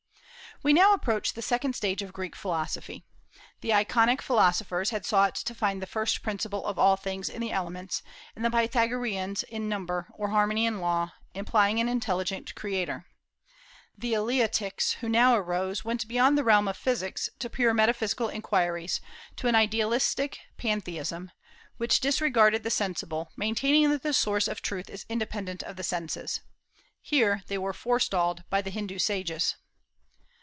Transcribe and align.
We 0.63 0.73
now 0.73 0.93
approach 0.93 1.33
the 1.33 1.41
second 1.41 1.73
stage 1.73 2.03
of 2.03 2.13
Greek 2.13 2.35
philosophy. 2.35 3.03
The 3.61 3.73
Ionic 3.73 4.21
philosophers 4.21 4.91
had 4.91 5.07
sought 5.07 5.33
to 5.33 5.55
find 5.55 5.81
the 5.81 5.87
first 5.87 6.21
principle 6.21 6.63
of 6.67 6.77
all 6.77 6.95
things 6.97 7.29
in 7.29 7.41
the 7.41 7.51
elements, 7.51 8.03
and 8.35 8.45
the 8.45 8.51
Pythagoreans 8.51 9.41
in 9.41 9.67
number, 9.67 10.07
or 10.13 10.27
harmony 10.29 10.67
and 10.67 10.79
law, 10.79 11.13
implying 11.33 11.79
an 11.79 11.89
intelligent 11.89 12.53
creator. 12.53 13.07
The 13.97 14.13
Eleatics, 14.13 14.97
who 14.99 15.09
now 15.09 15.33
arose, 15.35 15.83
went 15.83 16.07
beyond 16.07 16.37
the 16.37 16.43
realm 16.43 16.67
of 16.67 16.77
physics 16.77 17.27
to 17.39 17.49
pure 17.49 17.73
metaphysical 17.73 18.29
inquiries, 18.29 19.01
to 19.37 19.47
an 19.47 19.55
idealistic 19.55 20.37
pantheism, 20.57 21.31
which 21.77 21.99
disregarded 21.99 22.61
the 22.61 22.69
sensible, 22.69 23.31
maintaining 23.35 23.89
that 23.89 24.03
the 24.03 24.13
source 24.13 24.47
of 24.47 24.61
truth 24.61 24.91
is 24.91 25.07
independent 25.09 25.63
of 25.63 25.75
the 25.75 25.81
senses. 25.83 26.41
Here 27.01 27.41
they 27.47 27.57
were 27.57 27.73
forestalled 27.73 28.43
by 28.51 28.61
the 28.61 28.69
Hindu 28.69 28.99
sages. 28.99 29.55